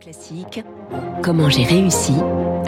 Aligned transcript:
Classique, 0.00 0.64
comment 1.22 1.48
j'ai 1.50 1.64
réussi 1.64 2.12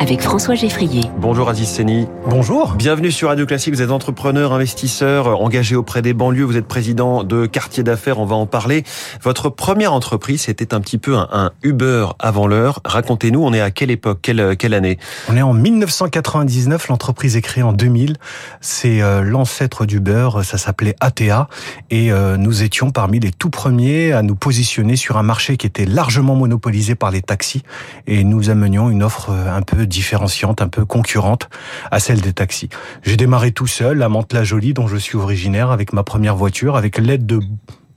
avec 0.04 0.20
François 0.20 0.54
Geffrier. 0.54 1.00
Bonjour 1.16 1.48
Aziz 1.48 1.66
Seni. 1.66 2.06
Bonjour. 2.26 2.74
Bienvenue 2.74 3.10
sur 3.10 3.28
Radio 3.30 3.46
Classique. 3.46 3.72
Vous 3.72 3.80
êtes 3.80 3.90
entrepreneur, 3.90 4.52
investisseur, 4.52 5.40
engagé 5.40 5.76
auprès 5.76 6.02
des 6.02 6.12
banlieues. 6.12 6.44
Vous 6.44 6.58
êtes 6.58 6.66
président 6.66 7.24
de 7.24 7.46
quartier 7.46 7.82
d'affaires. 7.82 8.18
On 8.18 8.26
va 8.26 8.36
en 8.36 8.44
parler. 8.44 8.84
Votre 9.22 9.48
première 9.48 9.94
entreprise, 9.94 10.42
c'était 10.42 10.74
un 10.74 10.82
petit 10.82 10.98
peu 10.98 11.16
un, 11.16 11.52
Uber 11.62 12.08
avant 12.18 12.46
l'heure. 12.46 12.80
Racontez-nous, 12.84 13.42
on 13.42 13.54
est 13.54 13.62
à 13.62 13.70
quelle 13.70 13.90
époque, 13.90 14.18
quelle, 14.20 14.58
quelle 14.58 14.74
année? 14.74 14.98
On 15.30 15.38
est 15.38 15.42
en 15.42 15.54
1999. 15.54 16.88
L'entreprise 16.88 17.36
est 17.36 17.42
créée 17.42 17.62
en 17.62 17.72
2000. 17.72 18.18
C'est 18.60 19.00
euh, 19.00 19.22
l'ancêtre 19.22 19.86
d'Uber. 19.86 20.28
Ça 20.42 20.58
s'appelait 20.58 20.96
ATA. 21.00 21.48
Et 21.88 22.12
euh, 22.12 22.36
nous 22.36 22.62
étions 22.62 22.90
parmi 22.90 23.20
les 23.20 23.32
tout 23.32 23.48
premiers 23.48 24.12
à 24.12 24.20
nous 24.20 24.34
positionner 24.34 24.96
sur 24.96 25.16
un 25.16 25.22
marché 25.22 25.56
qui 25.56 25.66
était 25.66 25.86
largement 25.86 26.34
monopolisé 26.34 26.94
par 26.94 27.10
les 27.10 27.22
taxis. 27.22 27.62
Et 28.06 28.22
nous 28.22 28.50
amenions 28.50 28.90
une 28.90 29.02
offre 29.02 29.30
euh, 29.30 29.56
un 29.56 29.62
peu 29.62 29.86
différenciante, 29.94 30.60
un 30.60 30.68
peu 30.68 30.84
concurrente 30.84 31.48
à 31.92 32.00
celle 32.00 32.20
des 32.20 32.32
taxis. 32.32 32.68
J'ai 33.02 33.16
démarré 33.16 33.52
tout 33.52 33.68
seul 33.68 34.02
à 34.02 34.08
Mantes-la-Jolie, 34.08 34.74
dont 34.74 34.88
je 34.88 34.96
suis 34.96 35.16
originaire, 35.16 35.70
avec 35.70 35.92
ma 35.92 36.02
première 36.02 36.34
voiture, 36.34 36.76
avec 36.76 36.98
l'aide 36.98 37.26
de 37.26 37.40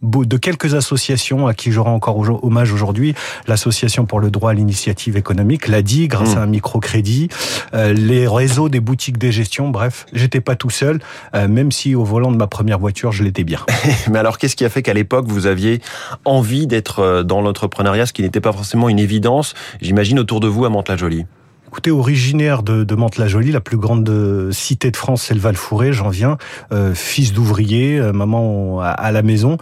de 0.03 0.37
quelques 0.37 0.75
associations 0.75 1.47
à 1.47 1.53
qui 1.53 1.71
j'aurai 1.71 1.89
encore 1.89 2.17
hommage 2.43 2.71
aujourd'hui. 2.71 3.15
L'association 3.47 4.05
pour 4.05 4.19
le 4.19 4.29
droit 4.29 4.51
à 4.51 4.53
l'initiative 4.53 5.17
économique, 5.17 5.67
l'ADI, 5.67 6.07
grâce 6.07 6.35
mmh. 6.35 6.37
à 6.37 6.41
un 6.41 6.45
microcrédit, 6.45 7.29
euh, 7.73 7.93
les 7.93 8.27
réseaux 8.27 8.69
des 8.69 8.79
boutiques 8.79 9.17
des 9.17 9.31
gestions, 9.31 9.69
bref, 9.69 10.05
j'étais 10.13 10.41
pas 10.41 10.55
tout 10.55 10.69
seul, 10.69 10.99
euh, 11.33 11.47
même 11.47 11.71
si 11.71 11.95
au 11.95 12.03
volant 12.03 12.31
de 12.31 12.37
ma 12.37 12.47
première 12.47 12.79
voiture, 12.79 13.11
je 13.11 13.23
l'étais 13.23 13.43
bien. 13.43 13.59
Mais 14.11 14.19
alors, 14.19 14.37
qu'est-ce 14.37 14.55
qui 14.55 14.65
a 14.65 14.69
fait 14.69 14.83
qu'à 14.83 14.93
l'époque, 14.93 15.25
vous 15.27 15.47
aviez 15.47 15.81
envie 16.25 16.67
d'être 16.67 16.99
euh, 16.99 17.23
dans 17.23 17.41
l'entrepreneuriat, 17.41 18.05
ce 18.05 18.13
qui 18.13 18.21
n'était 18.21 18.41
pas 18.41 18.53
forcément 18.53 18.89
une 18.89 18.99
évidence, 18.99 19.55
j'imagine, 19.81 20.19
autour 20.19 20.39
de 20.39 20.47
vous 20.47 20.65
à 20.65 20.69
Mantes-la-Jolie? 20.69 21.25
Écoutez, 21.77 21.91
originaire 21.91 22.63
de, 22.63 22.83
de 22.83 22.95
Mantes-la-Jolie, 22.95 23.51
la 23.51 23.61
plus 23.61 23.77
grande 23.77 24.09
euh, 24.09 24.51
cité 24.51 24.89
de 24.89 24.97
France, 24.97 25.21
c'est 25.21 25.35
le 25.35 25.39
Val-Fouré, 25.39 25.93
j'en 25.93 26.09
viens, 26.09 26.39
euh, 26.71 26.95
fils 26.95 27.33
d'ouvrier, 27.33 27.99
euh, 27.99 28.11
maman 28.13 28.81
à, 28.81 29.11
la 29.11 29.21
maison. 29.21 29.59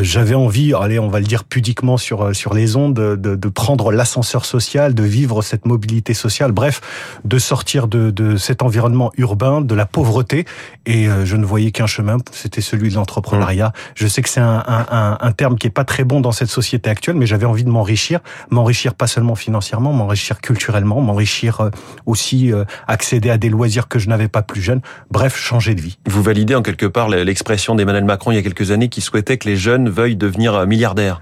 J'avais 0.00 0.34
envie, 0.34 0.72
allez, 0.72 0.98
on 0.98 1.08
va 1.08 1.20
le 1.20 1.26
dire 1.26 1.44
pudiquement 1.44 1.98
sur 1.98 2.34
sur 2.34 2.54
les 2.54 2.74
ondes, 2.74 2.94
de, 2.94 3.16
de 3.16 3.48
prendre 3.50 3.92
l'ascenseur 3.92 4.46
social, 4.46 4.94
de 4.94 5.02
vivre 5.02 5.42
cette 5.42 5.66
mobilité 5.66 6.14
sociale, 6.14 6.52
bref, 6.52 6.80
de 7.26 7.38
sortir 7.38 7.86
de, 7.86 8.10
de 8.10 8.38
cet 8.38 8.62
environnement 8.62 9.12
urbain, 9.18 9.60
de 9.60 9.74
la 9.74 9.84
pauvreté. 9.84 10.46
Et 10.86 11.06
je 11.24 11.36
ne 11.36 11.44
voyais 11.44 11.70
qu'un 11.70 11.86
chemin, 11.86 12.16
c'était 12.32 12.62
celui 12.62 12.88
de 12.88 12.94
l'entrepreneuriat. 12.94 13.74
Je 13.94 14.06
sais 14.06 14.22
que 14.22 14.30
c'est 14.30 14.40
un, 14.40 14.64
un, 14.66 15.18
un 15.20 15.32
terme 15.32 15.58
qui 15.58 15.66
est 15.66 15.70
pas 15.70 15.84
très 15.84 16.04
bon 16.04 16.22
dans 16.22 16.32
cette 16.32 16.48
société 16.48 16.88
actuelle, 16.88 17.16
mais 17.16 17.26
j'avais 17.26 17.44
envie 17.44 17.64
de 17.64 17.70
m'enrichir, 17.70 18.20
m'enrichir 18.48 18.94
pas 18.94 19.06
seulement 19.06 19.34
financièrement, 19.34 19.92
m'enrichir 19.92 20.40
culturellement, 20.40 21.02
m'enrichir 21.02 21.57
euh, 21.62 21.70
aussi 22.06 22.52
euh, 22.52 22.64
accéder 22.86 23.30
à 23.30 23.38
des 23.38 23.48
loisirs 23.48 23.88
que 23.88 23.98
je 23.98 24.08
n'avais 24.08 24.28
pas 24.28 24.42
plus 24.42 24.62
jeune. 24.62 24.80
Bref, 25.10 25.36
changer 25.36 25.74
de 25.74 25.80
vie. 25.80 25.98
Vous 26.06 26.22
validez 26.22 26.54
en 26.54 26.62
quelque 26.62 26.86
part 26.86 27.08
l'expression 27.08 27.74
d'Emmanuel 27.74 28.04
Macron 28.04 28.32
il 28.32 28.36
y 28.36 28.38
a 28.38 28.42
quelques 28.42 28.70
années 28.70 28.88
qui 28.88 29.00
souhaitait 29.00 29.38
que 29.38 29.48
les 29.48 29.56
jeunes 29.56 29.88
veuillent 29.88 30.16
devenir 30.16 30.54
euh, 30.54 30.66
milliardaires. 30.66 31.20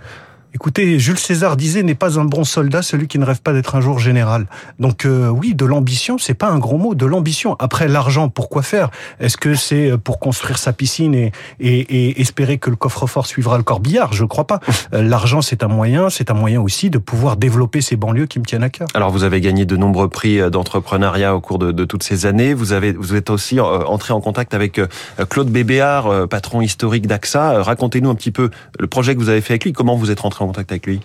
Écoutez, 0.56 0.98
Jules 0.98 1.18
César 1.18 1.54
disait 1.54 1.82
n'est 1.82 1.94
pas 1.94 2.18
un 2.18 2.24
bon 2.24 2.42
soldat 2.42 2.80
celui 2.80 3.08
qui 3.08 3.18
ne 3.18 3.26
rêve 3.26 3.42
pas 3.42 3.52
d'être 3.52 3.74
un 3.74 3.82
jour 3.82 3.98
général. 3.98 4.46
Donc 4.78 5.04
euh, 5.04 5.28
oui, 5.28 5.54
de 5.54 5.66
l'ambition, 5.66 6.16
c'est 6.16 6.32
pas 6.32 6.48
un 6.48 6.58
gros 6.58 6.78
mot, 6.78 6.94
de 6.94 7.04
l'ambition. 7.04 7.56
Après 7.58 7.88
l'argent, 7.88 8.30
pourquoi 8.30 8.62
faire? 8.62 8.88
Est-ce 9.20 9.36
que 9.36 9.54
c'est 9.54 9.90
euh, 9.90 9.98
pour 9.98 10.18
construire 10.18 10.56
sa 10.56 10.72
piscine 10.72 11.14
et, 11.14 11.30
et, 11.60 11.80
et 11.80 12.22
espérer 12.22 12.56
que 12.56 12.70
le 12.70 12.76
coffre-fort 12.76 13.26
suivra 13.26 13.58
le 13.58 13.64
corbillard? 13.64 14.14
Je 14.14 14.24
crois 14.24 14.46
pas. 14.46 14.60
Euh, 14.92 15.02
l'argent, 15.02 15.42
c'est 15.42 15.64
un 15.64 15.68
moyen, 15.68 16.10
c'est 16.10 16.30
un 16.30 16.34
moyen 16.34 16.60
aussi 16.60 16.90
de 16.90 16.98
pouvoir 16.98 17.36
développer 17.36 17.80
ces 17.80 17.96
banlieues 17.96 18.26
qui 18.26 18.38
me 18.38 18.44
tiennent 18.44 18.62
à 18.62 18.70
cœur. 18.70 18.86
Alors 18.94 19.10
vous 19.10 19.24
avez 19.24 19.40
gagné 19.40 19.66
de 19.66 19.76
nombreux 19.76 20.08
prix 20.08 20.38
d'entrepreneuriat 20.48 21.34
au 21.34 21.40
cours 21.40 21.58
de, 21.58 21.72
de, 21.72 21.84
toutes 21.84 22.04
ces 22.04 22.24
années. 22.24 22.54
Vous 22.54 22.72
avez 22.72 22.92
vous 22.92 23.16
êtes 23.16 23.28
aussi 23.30 23.58
entré 23.58 24.12
en 24.12 24.20
contact 24.20 24.54
avec 24.54 24.80
Claude 25.28 25.48
Bébéard, 25.48 26.28
patron 26.28 26.60
historique 26.60 27.08
d'AXA. 27.08 27.64
Racontez-nous 27.64 28.10
un 28.10 28.14
petit 28.14 28.30
peu 28.30 28.50
le 28.78 28.86
projet 28.86 29.16
que 29.16 29.20
vous 29.20 29.28
avez 29.28 29.40
fait 29.40 29.54
avec 29.54 29.64
lui. 29.64 29.72
Comment 29.72 29.96
vous 29.96 30.12
êtes 30.12 30.20
rentré 30.20 30.44
en 30.44 30.45
contact 30.46 30.70
avec 30.72 30.86
lui? 30.86 31.00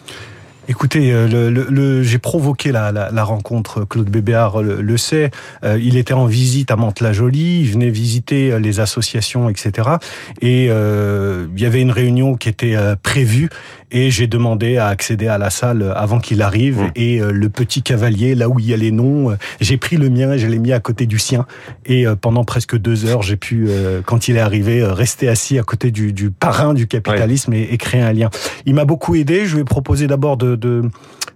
Écoutez, 0.71 1.11
euh, 1.11 1.27
le, 1.27 1.67
le, 1.69 2.01
j'ai 2.01 2.17
provoqué 2.17 2.71
la, 2.71 2.93
la, 2.93 3.11
la, 3.11 3.23
rencontre. 3.25 3.83
Claude 3.83 4.09
Bébéard 4.09 4.61
le, 4.61 4.97
sait. 4.97 5.29
Euh, 5.65 5.77
il 5.83 5.97
était 5.97 6.13
en 6.13 6.27
visite 6.27 6.71
à 6.71 6.77
Mantes-la-Jolie. 6.77 7.59
Il 7.59 7.71
venait 7.71 7.89
visiter 7.89 8.53
euh, 8.53 8.57
les 8.57 8.79
associations, 8.79 9.49
etc. 9.49 9.89
Et 10.41 10.67
euh, 10.69 11.47
il 11.57 11.61
y 11.61 11.65
avait 11.65 11.81
une 11.81 11.91
réunion 11.91 12.35
qui 12.35 12.47
était 12.47 12.77
prévue. 13.03 13.49
Et 13.93 14.09
j'ai 14.09 14.27
demandé 14.27 14.77
à 14.77 14.87
accéder 14.87 15.27
à 15.27 15.37
la 15.37 15.49
salle 15.49 15.91
avant 15.93 16.19
qu'il 16.19 16.41
arrive. 16.41 16.79
Mmh. 16.79 16.91
Et 16.95 17.19
le 17.19 17.49
petit 17.49 17.81
cavalier, 17.81 18.35
là 18.35 18.47
où 18.47 18.57
il 18.57 18.65
y 18.65 18.73
a 18.73 18.77
les 18.77 18.91
noms, 18.91 19.35
j'ai 19.59 19.75
pris 19.75 19.97
le 19.97 20.09
mien 20.09 20.31
et 20.31 20.39
je 20.39 20.47
l'ai 20.47 20.59
mis 20.59 20.71
à 20.71 20.79
côté 20.79 21.05
du 21.05 21.19
sien. 21.19 21.45
Et 21.85 22.05
pendant 22.21 22.45
presque 22.45 22.77
deux 22.77 23.03
heures, 23.03 23.21
j'ai 23.21 23.35
pu, 23.35 23.67
quand 24.05 24.29
il 24.29 24.37
est 24.37 24.39
arrivé, 24.39 24.81
rester 24.85 25.27
assis 25.27 25.59
à 25.59 25.63
côté 25.63 25.91
du, 25.91 26.13
du 26.13 26.31
parrain 26.31 26.73
du 26.73 26.87
capitalisme 26.87 27.53
et, 27.53 27.63
et, 27.63 27.77
créer 27.77 27.99
un 27.99 28.13
lien. 28.13 28.29
Il 28.65 28.75
m'a 28.75 28.85
beaucoup 28.85 29.15
aidé. 29.15 29.45
Je 29.45 29.55
lui 29.55 29.61
ai 29.63 29.65
proposé 29.65 30.07
d'abord 30.07 30.37
de 30.37 30.55
de, 30.61 30.91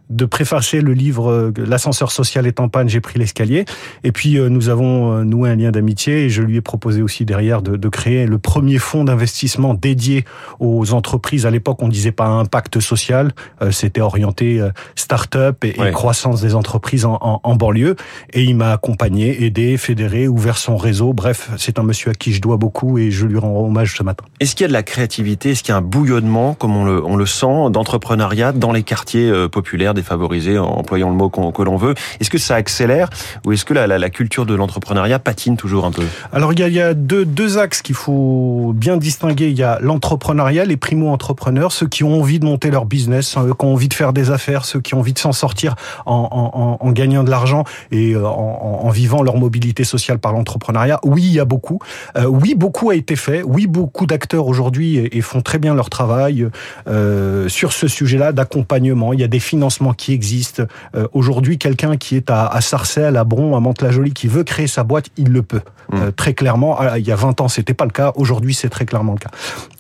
de 0.10 0.26
préfacer 0.26 0.82
le 0.82 0.94
livre 0.94 1.32
euh, 1.32 1.54
L'ascenseur 1.58 2.12
social 2.12 2.46
est 2.46 2.60
en 2.60 2.70
panne, 2.70 2.90
j'ai 2.90 3.02
pris 3.02 3.18
l'escalier. 3.20 3.66
Et 4.04 4.12
puis 4.12 4.38
euh, 4.38 4.50
nous 4.50 4.70
avons 4.70 5.14
euh, 5.14 5.24
noué 5.24 5.50
un 5.50 5.56
lien 5.56 5.72
d'amitié 5.72 6.26
et 6.26 6.30
je 6.30 6.42
lui 6.42 6.58
ai 6.58 6.62
proposé 6.62 7.02
aussi 7.02 7.26
derrière 7.26 7.62
de, 7.62 7.76
de 7.76 7.90
créer 7.90 8.26
le 8.26 8.38
premier 8.38 8.78
fonds 8.78 9.04
d'investissement 9.04 9.74
dédié 9.74 10.26
aux 10.60 10.94
entreprises. 10.94 11.46
À 11.46 11.52
l'époque, 11.52 11.82
on 11.82 11.88
disait 11.88 12.12
pas 12.12 12.28
impact 12.28 12.80
social, 12.80 13.32
c'était 13.72 14.02
orienté 14.02 14.62
start-up 14.96 15.64
et, 15.64 15.74
croissance 15.92 16.42
des 16.42 16.56
entreprises 16.56 17.06
en, 17.06 17.18
en, 17.22 17.40
en, 17.44 17.56
banlieue. 17.56 17.96
Et 18.34 18.44
il 18.44 18.56
m'a 18.56 18.74
accompagné, 18.74 19.44
aidé, 19.44 19.78
fédéré, 19.78 20.28
ouvert 20.28 20.58
son 20.58 20.78
réseau. 20.78 21.14
Bref, 21.14 21.50
c'est 21.58 21.80
un 21.80 21.84
monsieur 21.84 22.12
à 22.12 22.14
qui 22.14 22.34
je 22.34 22.42
dois 22.42 22.58
beaucoup 22.58 22.98
et 22.98 23.12
je 23.12 23.26
lui 23.26 23.38
rends 23.38 23.66
hommage 23.66 23.96
ce 23.98 24.04
matin. 24.04 24.26
Est-ce 24.40 24.56
qu'il 24.56 24.64
y 24.64 24.66
a 24.66 24.70
de 24.70 24.74
la 24.74 24.84
créativité? 24.84 25.52
Est-ce 25.52 25.64
qu'il 25.64 25.72
y 25.72 25.76
a 25.76 25.78
un 25.78 25.82
bouillonnement, 25.82 26.54
comme 26.54 26.76
on 26.76 26.86
le, 26.86 27.04
on 27.04 27.16
le 27.16 27.26
sent, 27.26 27.70
d'entrepreneuriat 27.72 28.52
dans 28.52 28.72
les 28.72 28.84
quartiers 28.84 29.32
populaires 29.52 29.95
défavorisés, 29.96 30.60
en 30.60 30.66
employant 30.66 31.10
le 31.10 31.16
mot 31.16 31.30
que 31.30 31.64
l'on 31.64 31.78
veut. 31.78 31.96
Est-ce 32.20 32.30
que 32.30 32.38
ça 32.38 32.56
accélère 32.56 33.10
ou 33.46 33.52
est-ce 33.52 33.66
que 33.66 33.74
la, 33.74 33.88
la, 33.88 34.10
culture 34.10 34.46
de 34.46 34.54
l'entrepreneuriat 34.54 35.20
patine 35.20 35.58
toujours 35.58 35.86
un 35.86 35.92
peu? 35.92 36.04
Alors 36.32 36.54
il 36.54 36.60
y 36.60 36.80
a, 36.80 36.94
deux, 36.94 37.58
axes 37.58 37.82
qu'il 37.82 37.96
faut 37.96 38.74
bien 38.76 38.98
distinguer. 38.98 39.50
Il 39.50 39.58
y 39.58 39.64
a 39.64 39.80
l'entrepreneuriat, 39.82 40.66
les 40.66 40.78
primo-entrepreneurs, 40.78 41.72
ceux 41.72 41.88
qui 41.88 42.04
ont 42.04 42.20
envie 42.20 42.40
de 42.40 42.46
monter 42.46 42.70
leur 42.70 42.86
business, 42.86 43.30
ceux 43.30 43.54
qui 43.54 43.66
ont 43.66 43.74
envie 43.74 43.90
de 43.90 43.94
faire 43.94 44.14
des 44.14 44.32
affaires, 44.32 44.66
ceux 44.66 44.82
qui 44.82 44.94
ont 44.94 45.00
envie 45.00 45.14
de 45.14 45.20
s'en 45.20 45.32
sortir 45.32 45.76
en, 46.06 46.92
gagnant 46.92 47.24
de 47.24 47.30
l'argent 47.30 47.64
et 47.92 48.14
euh, 48.14 48.26
en, 48.26 48.90
vivant 48.90 49.24
leur 49.24 49.38
mobilité 49.38 49.84
sociale 49.84 50.20
par 50.20 50.32
l'entrepreneuriat. 50.32 51.00
Oui, 51.04 51.24
il 51.24 51.34
y 51.34 51.40
a 51.40 51.46
beaucoup. 51.46 51.80
Euh, 52.18 52.26
oui, 52.26 52.56
beaucoup 52.56 52.90
a 52.90 52.96
été 52.96 53.16
fait. 53.16 53.44
Oui, 53.44 53.68
beaucoup 53.68 54.06
d'acteurs 54.06 54.48
aujourd'hui 54.48 55.10
font 55.26 55.42
très 55.42 55.58
bien 55.58 55.74
leur 55.74 55.90
travail 55.90 56.48
euh, 56.88 57.50
sur 57.50 57.74
ce 57.74 57.88
sujet-là 57.88 58.32
d'accompagnement. 58.32 59.12
Il 59.12 59.20
y 59.20 59.24
a 59.24 59.28
des 59.28 59.40
financements 59.40 59.85
qui 59.94 60.14
existe. 60.14 60.64
Euh, 60.96 61.08
aujourd'hui, 61.14 61.58
quelqu'un 61.58 61.98
qui 61.98 62.16
est 62.16 62.30
à, 62.30 62.48
à, 62.48 62.62
Sarcelles, 62.62 63.18
à 63.18 63.24
Bron, 63.24 63.56
à 63.56 63.60
Mantes-la-Jolie, 63.60 64.14
qui 64.14 64.28
veut 64.28 64.44
créer 64.44 64.68
sa 64.68 64.84
boîte, 64.84 65.10
il 65.18 65.30
le 65.30 65.44
peut. 65.44 65.62
Mmh. 65.92 65.98
Euh, 65.98 66.12
très 66.12 66.34
clairement, 66.34 66.78
ah, 66.80 66.98
il 66.98 67.08
y 67.08 67.12
a 67.12 67.16
20 67.16 67.42
ans, 67.42 67.48
c'était 67.48 67.74
pas 67.74 67.86
le 67.86 67.92
cas. 67.92 68.12
Aujourd'hui, 68.16 68.54
c'est 68.54 68.70
très 68.70 68.86
clairement 68.86 69.14
le 69.14 69.20
cas. 69.20 69.32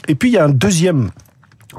Et 0.07 0.15
puis, 0.15 0.29
il 0.29 0.33
y 0.33 0.37
a 0.37 0.45
un 0.45 0.49
deuxième 0.49 1.09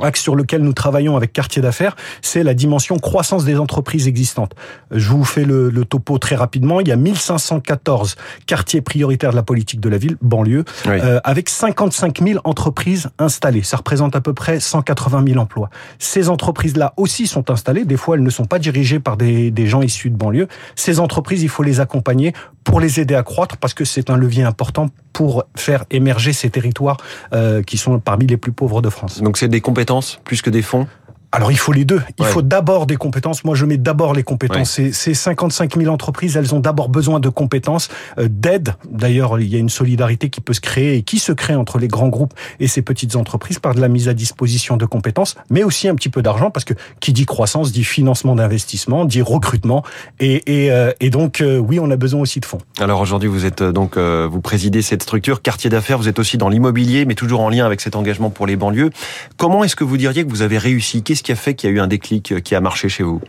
axe 0.02 0.20
sur 0.20 0.34
lequel 0.36 0.62
nous 0.62 0.72
travaillons 0.72 1.16
avec 1.16 1.32
Quartier 1.32 1.62
d'affaires, 1.62 1.96
c'est 2.22 2.42
la 2.42 2.54
dimension 2.54 2.98
croissance 2.98 3.44
des 3.44 3.58
entreprises 3.58 4.08
existantes. 4.08 4.54
Je 4.90 5.08
vous 5.10 5.24
fais 5.24 5.44
le, 5.44 5.70
le, 5.70 5.84
topo 5.84 6.18
très 6.18 6.36
rapidement. 6.36 6.80
Il 6.80 6.88
y 6.88 6.92
a 6.92 6.96
1514 6.96 8.16
quartiers 8.46 8.80
prioritaires 8.80 9.30
de 9.30 9.36
la 9.36 9.42
politique 9.42 9.80
de 9.80 9.88
la 9.88 9.98
ville, 9.98 10.16
banlieue, 10.22 10.64
oui. 10.86 10.92
euh, 10.92 11.20
avec 11.24 11.48
55 11.48 12.22
000 12.22 12.40
entreprises 12.44 13.10
installées. 13.18 13.62
Ça 13.62 13.76
représente 13.76 14.16
à 14.16 14.20
peu 14.20 14.32
près 14.32 14.60
180 14.60 15.24
000 15.26 15.38
emplois. 15.38 15.70
Ces 15.98 16.28
entreprises-là 16.28 16.94
aussi 16.96 17.26
sont 17.26 17.50
installées. 17.50 17.84
Des 17.84 17.96
fois, 17.96 18.16
elles 18.16 18.22
ne 18.22 18.30
sont 18.30 18.46
pas 18.46 18.58
dirigées 18.58 19.00
par 19.00 19.16
des, 19.16 19.50
des 19.50 19.66
gens 19.66 19.82
issus 19.82 20.10
de 20.10 20.16
banlieue. 20.16 20.48
Ces 20.74 21.00
entreprises, 21.00 21.42
il 21.42 21.48
faut 21.48 21.62
les 21.62 21.80
accompagner 21.80 22.32
pour 22.66 22.80
les 22.80 23.00
aider 23.00 23.14
à 23.14 23.22
croître 23.22 23.56
parce 23.56 23.72
que 23.72 23.84
c'est 23.84 24.10
un 24.10 24.16
levier 24.16 24.42
important 24.42 24.88
pour 25.12 25.44
faire 25.54 25.84
émerger 25.90 26.34
ces 26.34 26.50
territoires 26.50 26.98
euh, 27.32 27.62
qui 27.62 27.78
sont 27.78 27.98
parmi 28.00 28.26
les 28.26 28.36
plus 28.36 28.52
pauvres 28.52 28.82
de 28.82 28.90
France. 28.90 29.22
Donc 29.22 29.38
c'est 29.38 29.48
des 29.48 29.62
compétences 29.62 30.20
plus 30.24 30.42
que 30.42 30.50
des 30.50 30.62
fonds? 30.62 30.86
Alors 31.32 31.50
il 31.50 31.58
faut 31.58 31.72
les 31.72 31.84
deux. 31.84 32.00
Il 32.18 32.24
ouais. 32.24 32.30
faut 32.30 32.42
d'abord 32.42 32.86
des 32.86 32.96
compétences. 32.96 33.44
Moi, 33.44 33.54
je 33.54 33.66
mets 33.66 33.76
d'abord 33.76 34.14
les 34.14 34.22
compétences. 34.22 34.78
Ouais. 34.78 34.92
Ces 34.92 35.14
55 35.14 35.76
000 35.76 35.92
entreprises, 35.92 36.36
elles 36.36 36.54
ont 36.54 36.60
d'abord 36.60 36.88
besoin 36.88 37.20
de 37.20 37.28
compétences, 37.28 37.88
euh, 38.18 38.28
d'aide. 38.30 38.74
D'ailleurs, 38.90 39.38
il 39.40 39.48
y 39.48 39.56
a 39.56 39.58
une 39.58 39.68
solidarité 39.68 40.30
qui 40.30 40.40
peut 40.40 40.54
se 40.54 40.60
créer 40.60 40.96
et 40.96 41.02
qui 41.02 41.18
se 41.18 41.32
crée 41.32 41.54
entre 41.54 41.78
les 41.78 41.88
grands 41.88 42.08
groupes 42.08 42.32
et 42.60 42.68
ces 42.68 42.82
petites 42.82 43.16
entreprises 43.16 43.58
par 43.58 43.74
de 43.74 43.80
la 43.80 43.88
mise 43.88 44.08
à 44.08 44.14
disposition 44.14 44.76
de 44.76 44.86
compétences, 44.86 45.36
mais 45.50 45.62
aussi 45.62 45.88
un 45.88 45.94
petit 45.94 46.08
peu 46.08 46.22
d'argent 46.22 46.50
parce 46.50 46.64
que 46.64 46.74
qui 47.00 47.12
dit 47.12 47.26
croissance 47.26 47.72
dit 47.72 47.84
financement 47.84 48.34
d'investissement, 48.34 49.04
dit 49.04 49.22
recrutement 49.22 49.84
et, 50.20 50.64
et, 50.64 50.70
euh, 50.70 50.92
et 51.00 51.10
donc 51.10 51.40
euh, 51.40 51.58
oui, 51.58 51.78
on 51.80 51.90
a 51.90 51.96
besoin 51.96 52.20
aussi 52.20 52.40
de 52.40 52.46
fonds. 52.46 52.58
Alors 52.78 53.00
aujourd'hui, 53.00 53.28
vous 53.28 53.44
êtes 53.44 53.62
donc 53.62 53.98
vous 53.98 54.40
présidez 54.40 54.82
cette 54.82 55.02
structure 55.02 55.42
quartier 55.42 55.70
d'affaires. 55.70 55.98
Vous 55.98 56.08
êtes 56.08 56.18
aussi 56.18 56.38
dans 56.38 56.48
l'immobilier, 56.48 57.04
mais 57.04 57.14
toujours 57.14 57.40
en 57.40 57.50
lien 57.50 57.66
avec 57.66 57.80
cet 57.80 57.96
engagement 57.96 58.30
pour 58.30 58.46
les 58.46 58.56
banlieues. 58.56 58.90
Comment 59.36 59.64
est-ce 59.64 59.76
que 59.76 59.84
vous 59.84 59.96
diriez 59.96 60.24
que 60.24 60.30
vous 60.30 60.42
avez 60.42 60.58
réussi? 60.58 61.02
Qu'est-ce 61.02 61.25
qui 61.26 61.32
a 61.32 61.34
fait 61.34 61.56
qu'il 61.56 61.68
y 61.68 61.72
a 61.72 61.76
eu 61.76 61.80
un 61.80 61.88
déclic 61.88 62.30
euh, 62.30 62.38
qui 62.38 62.54
a 62.54 62.60
marché 62.60 62.88
chez 62.88 63.02
vous? 63.02 63.20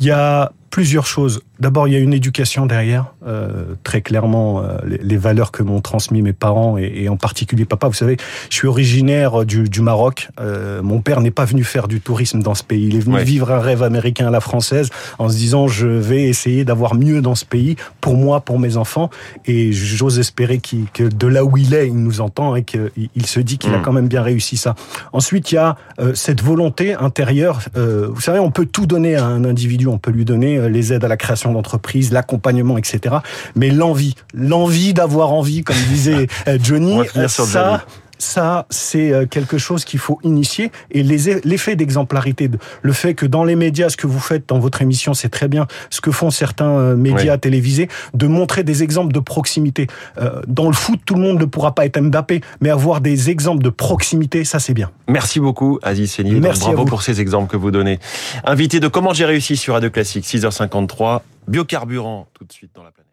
Il 0.00 0.06
y 0.06 0.10
a 0.10 0.50
plusieurs 0.72 1.06
choses. 1.06 1.42
D'abord, 1.60 1.86
il 1.86 1.92
y 1.92 1.96
a 1.96 2.00
une 2.00 2.14
éducation 2.14 2.64
derrière, 2.66 3.12
euh, 3.26 3.74
très 3.84 4.00
clairement, 4.00 4.62
euh, 4.62 4.78
les, 4.86 4.98
les, 4.98 5.16
valeurs 5.18 5.52
que 5.52 5.62
m'ont 5.62 5.82
transmis 5.82 6.22
mes 6.22 6.32
parents 6.32 6.78
et, 6.78 6.90
et, 6.96 7.08
en 7.10 7.18
particulier 7.18 7.66
papa. 7.66 7.88
Vous 7.88 7.94
savez, 7.94 8.16
je 8.48 8.56
suis 8.56 8.66
originaire 8.66 9.44
du, 9.44 9.68
du 9.68 9.82
Maroc. 9.82 10.30
Euh, 10.40 10.82
mon 10.82 11.02
père 11.02 11.20
n'est 11.20 11.30
pas 11.30 11.44
venu 11.44 11.62
faire 11.62 11.88
du 11.88 12.00
tourisme 12.00 12.42
dans 12.42 12.54
ce 12.54 12.64
pays. 12.64 12.86
Il 12.86 12.96
est 12.96 13.00
venu 13.00 13.16
ouais. 13.16 13.22
vivre 13.22 13.52
un 13.52 13.60
rêve 13.60 13.82
américain 13.82 14.28
à 14.28 14.30
la 14.30 14.40
française 14.40 14.88
en 15.18 15.28
se 15.28 15.36
disant 15.36 15.68
je 15.68 15.86
vais 15.86 16.22
essayer 16.22 16.64
d'avoir 16.64 16.94
mieux 16.94 17.20
dans 17.20 17.34
ce 17.34 17.44
pays 17.44 17.76
pour 18.00 18.16
moi, 18.16 18.40
pour 18.40 18.58
mes 18.58 18.78
enfants. 18.78 19.10
Et 19.44 19.72
j'ose 19.72 20.18
espérer 20.18 20.58
qu 20.58 20.86
que 20.94 21.04
de 21.04 21.26
là 21.26 21.44
où 21.44 21.58
il 21.58 21.74
est, 21.74 21.86
il 21.86 22.02
nous 22.02 22.22
entend 22.22 22.56
et 22.56 22.64
qu'il 22.64 22.90
il 23.14 23.26
se 23.26 23.40
dit 23.40 23.58
qu'il 23.58 23.70
mmh. 23.72 23.74
a 23.74 23.78
quand 23.80 23.92
même 23.92 24.08
bien 24.08 24.22
réussi 24.22 24.56
ça. 24.56 24.74
Ensuite, 25.12 25.52
il 25.52 25.56
y 25.56 25.58
a 25.58 25.76
euh, 26.00 26.14
cette 26.14 26.42
volonté 26.42 26.94
intérieure. 26.94 27.60
Euh, 27.76 28.08
vous 28.10 28.22
savez, 28.22 28.38
on 28.38 28.50
peut 28.50 28.66
tout 28.66 28.86
donner 28.86 29.16
à 29.16 29.26
un 29.26 29.44
individu, 29.44 29.86
on 29.86 29.98
peut 29.98 30.10
lui 30.10 30.24
donner 30.24 30.61
les 30.68 30.92
aides 30.92 31.04
à 31.04 31.08
la 31.08 31.16
création 31.16 31.52
d'entreprise, 31.52 32.12
l'accompagnement, 32.12 32.78
etc. 32.78 33.16
Mais 33.56 33.70
l'envie, 33.70 34.14
l'envie 34.34 34.94
d'avoir 34.94 35.32
envie, 35.32 35.62
comme 35.62 35.76
disait 35.88 36.26
Johnny, 36.62 37.00
ça, 37.28 37.84
ça, 38.22 38.66
c'est 38.70 39.28
quelque 39.30 39.58
chose 39.58 39.84
qu'il 39.84 39.98
faut 39.98 40.18
initier. 40.22 40.72
Et 40.90 41.02
l'effet 41.02 41.76
d'exemplarité, 41.76 42.50
le 42.80 42.92
fait 42.92 43.14
que 43.14 43.26
dans 43.26 43.44
les 43.44 43.56
médias, 43.56 43.88
ce 43.88 43.96
que 43.96 44.06
vous 44.06 44.20
faites 44.20 44.48
dans 44.48 44.58
votre 44.58 44.80
émission, 44.80 45.12
c'est 45.14 45.28
très 45.28 45.48
bien. 45.48 45.66
Ce 45.90 46.00
que 46.00 46.10
font 46.10 46.30
certains 46.30 46.94
médias 46.94 47.34
oui. 47.34 47.40
télévisés, 47.40 47.88
de 48.14 48.26
montrer 48.26 48.64
des 48.64 48.82
exemples 48.82 49.12
de 49.12 49.20
proximité. 49.20 49.86
Dans 50.46 50.66
le 50.66 50.72
foot, 50.72 51.00
tout 51.04 51.14
le 51.14 51.20
monde 51.20 51.40
ne 51.40 51.44
pourra 51.44 51.74
pas 51.74 51.84
être 51.84 52.00
Mbappé, 52.00 52.40
mais 52.60 52.70
avoir 52.70 53.00
des 53.00 53.30
exemples 53.30 53.62
de 53.62 53.70
proximité, 53.70 54.44
ça, 54.44 54.58
c'est 54.58 54.74
bien. 54.74 54.90
Merci 55.08 55.40
beaucoup, 55.40 55.78
Aziz 55.82 56.12
Seni. 56.12 56.40
Bravo 56.40 56.84
pour 56.84 57.02
ces 57.02 57.20
exemples 57.20 57.50
que 57.50 57.56
vous 57.56 57.70
donnez. 57.70 57.98
Invité 58.44 58.80
de 58.80 58.88
Comment 58.88 59.12
j'ai 59.12 59.24
réussi 59.24 59.56
sur 59.56 59.74
Radio 59.74 59.90
Classique, 59.90 60.24
6h53, 60.24 61.20
biocarburant, 61.48 62.28
tout 62.34 62.44
de 62.44 62.52
suite 62.52 62.70
dans 62.74 62.82
la 62.82 62.90
planète. 62.90 63.11